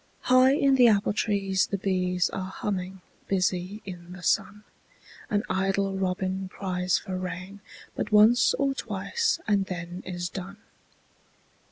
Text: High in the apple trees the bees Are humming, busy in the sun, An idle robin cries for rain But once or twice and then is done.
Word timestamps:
High 0.21 0.53
in 0.53 0.77
the 0.77 0.87
apple 0.87 1.13
trees 1.13 1.67
the 1.67 1.77
bees 1.77 2.31
Are 2.31 2.49
humming, 2.49 3.01
busy 3.27 3.83
in 3.85 4.13
the 4.13 4.23
sun, 4.23 4.63
An 5.29 5.43
idle 5.47 5.95
robin 5.95 6.49
cries 6.51 6.97
for 6.97 7.15
rain 7.19 7.59
But 7.95 8.11
once 8.11 8.55
or 8.55 8.73
twice 8.73 9.39
and 9.47 9.65
then 9.67 10.01
is 10.03 10.27
done. 10.27 10.57